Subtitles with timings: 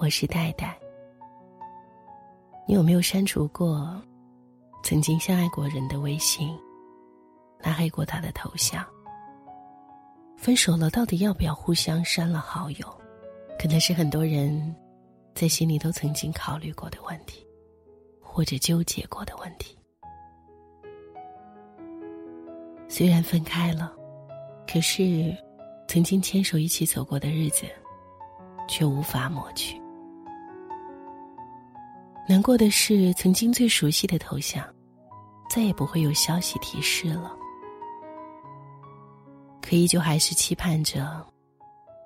[0.00, 0.74] 我是戴戴。
[2.66, 4.00] 你有没有删除过
[4.82, 6.58] 曾经相爱过人的微信，
[7.58, 8.82] 拉黑过他的头像？
[10.38, 13.00] 分手了，到底要不要互相删了好友？
[13.58, 14.74] 可能是很多人
[15.34, 17.46] 在心里都曾经考虑过的问题，
[18.22, 19.76] 或者纠结过的问题。
[22.88, 23.92] 虽然分开了，
[24.66, 25.36] 可是
[25.86, 27.66] 曾经牵手一起走过的日子，
[28.66, 29.78] 却无法抹去。
[32.30, 34.64] 难过的是，曾经最熟悉的头像，
[35.48, 37.36] 再也不会有消息提示了。
[39.60, 41.26] 可依旧还是期盼着，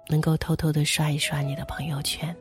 [0.08, 2.34] 能够偷偷的刷一刷你的朋友圈，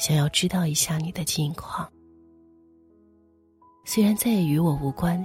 [0.00, 1.88] 想要知道一下你的近况。
[3.84, 5.24] 虽然再也与我无关，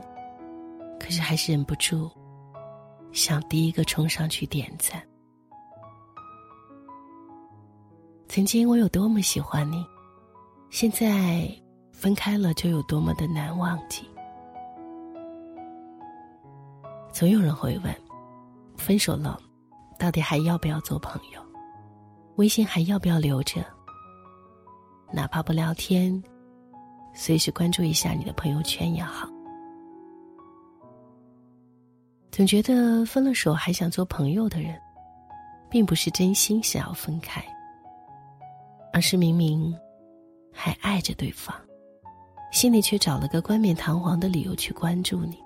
[0.99, 2.11] 可是还是忍不住，
[3.11, 5.01] 想第一个冲上去点赞。
[8.27, 9.83] 曾经我有多么喜欢你，
[10.69, 11.49] 现在
[11.91, 14.07] 分开了就有多么的难忘记。
[17.11, 17.93] 总有人会问。
[18.77, 19.37] 分手了，
[19.99, 21.41] 到底还要不要做朋友？
[22.37, 23.61] 微信还要不要留着？
[25.11, 26.23] 哪怕不聊天，
[27.13, 29.27] 随时关注一下你的朋友圈也好。
[32.31, 34.79] 总觉得分了手还想做朋友的人，
[35.69, 37.43] 并不是真心想要分开，
[38.93, 39.77] 而是明明
[40.51, 41.55] 还爱着对方，
[42.51, 45.37] 心里却找了个冠冕堂皇的理由去关注你。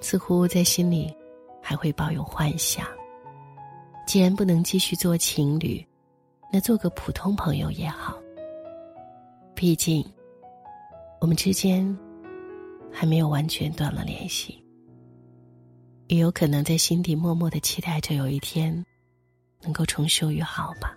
[0.00, 1.14] 似乎在心里
[1.62, 2.86] 还会抱有幻想。
[4.04, 5.84] 既然不能继续做情侣，
[6.52, 8.18] 那做个普通朋友也好。
[9.54, 10.04] 毕竟，
[11.20, 11.96] 我们之间
[12.90, 14.62] 还没有完全断了联系。
[16.08, 18.84] 也有可能在心底默默的期待着有一天
[19.62, 20.96] 能够重修于好吧。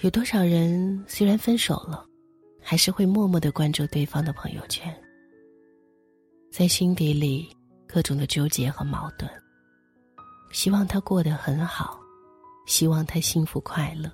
[0.00, 2.06] 有多少人虽然分手了，
[2.62, 4.94] 还是会默默的关注对方的朋友圈？
[6.52, 7.48] 在心底里，
[7.86, 9.30] 各种的纠结和矛盾。
[10.52, 11.98] 希望他过得很好，
[12.66, 14.10] 希望他幸福快乐。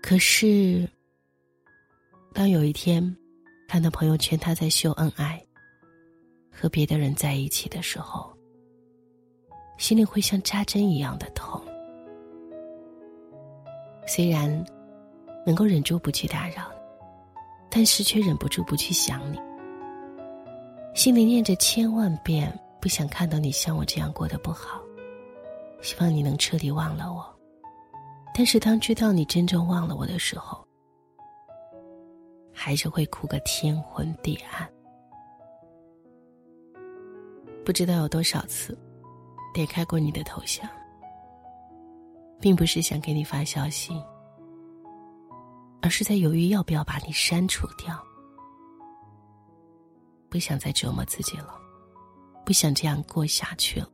[0.00, 0.88] 可是，
[2.32, 3.16] 当有一天
[3.68, 5.44] 看到朋友圈他在秀恩爱，
[6.52, 8.37] 和别的人在一起的时候，
[9.78, 11.58] 心里会像扎针一样的痛。
[14.06, 14.64] 虽然
[15.46, 16.70] 能够忍住不去打扰，
[17.70, 19.38] 但是却忍不住不去想你。
[20.94, 24.82] 心里念着千万遍，不想看到你像我这样过得不好，
[25.80, 27.24] 希望你能彻底忘了我。
[28.34, 30.66] 但是当知道你真正忘了我的时候，
[32.52, 34.68] 还是会哭个天昏地暗。
[37.64, 38.76] 不知道有多少次，
[39.52, 40.68] 点开过你的头像，
[42.40, 43.92] 并不是想给你发消息，
[45.82, 47.98] 而是在犹豫要不要把你删除掉。
[50.28, 51.54] 不想再折磨自己了，
[52.44, 53.88] 不想这样过下去了。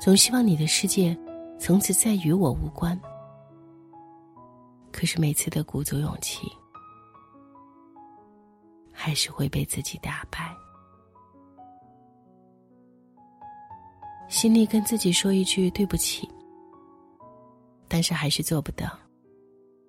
[0.00, 1.16] 总希望你的世界
[1.58, 2.98] 从此再与我无关。
[4.92, 6.50] 可是每次的鼓足勇气，
[8.92, 10.54] 还是会被自己打败。
[14.30, 16.30] 心里跟自己说一句对不起，
[17.88, 18.88] 但是还是做不到，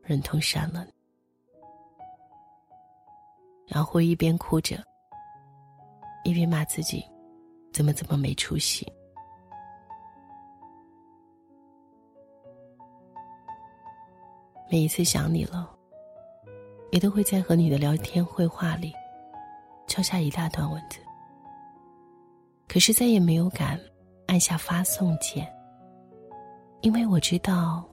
[0.01, 0.85] 忍痛删了，
[3.67, 4.83] 然后一边哭着。
[6.23, 7.03] 一边骂自己，
[7.73, 8.85] 怎么怎么没出息。
[14.71, 15.69] 每一次想你了，
[16.91, 18.93] 也都会在和你的聊天会话里
[19.87, 20.99] 敲下一大段文字，
[22.67, 23.79] 可是再也没有敢
[24.31, 25.45] 按下发送键，
[26.79, 27.85] 因为我知道，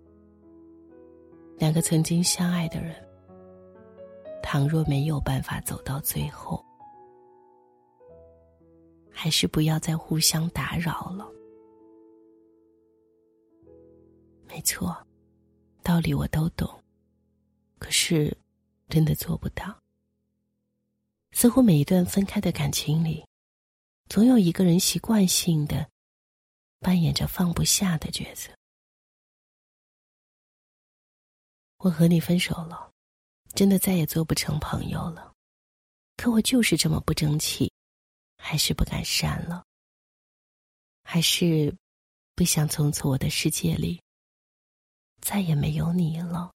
[1.57, 2.95] 两个曾经相爱的人，
[4.41, 6.65] 倘若没有办法走到最后。
[9.11, 11.29] 还是不要再互相打扰了。
[14.47, 14.97] 没错，
[15.83, 16.71] 道理我都懂，
[17.81, 18.33] 可是
[18.89, 19.77] 真的做不到。
[21.33, 23.27] 似乎每一段分开的感情里，
[24.09, 25.85] 总有一个人习惯性的
[26.81, 28.51] 扮演着放不下的角色。
[31.79, 32.93] 我和你分手了，
[33.55, 35.33] 真的再也做不成朋友了。
[36.17, 37.73] 可我就是这么不争气。
[38.41, 39.67] 还是不敢删了，
[41.03, 41.77] 还是
[42.37, 44.01] 不想从此我的世界里
[45.21, 46.53] 再也没有你了。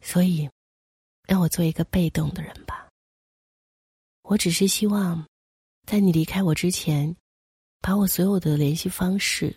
[0.00, 0.48] 所以，
[1.22, 2.86] 让我做一个被动的人吧。
[4.20, 5.26] 我只是希望
[5.86, 7.14] 在你离开我之前，
[7.80, 9.56] 把我所有的联系方式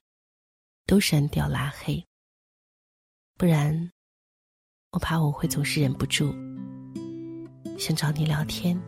[0.85, 2.05] 都删掉拉黑。
[3.35, 3.91] 不然，
[4.91, 6.31] 我怕我会总是忍不住
[7.79, 8.79] 想找你聊天，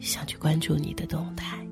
[0.00, 1.62] 想去关注你的动态。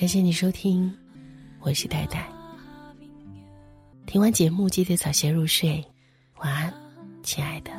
[0.00, 0.90] 感谢你收听。
[1.60, 2.26] 我是戴戴，
[4.06, 5.84] 听完节目记得早些入睡，
[6.38, 6.72] 晚安，
[7.22, 7.70] 亲爱的。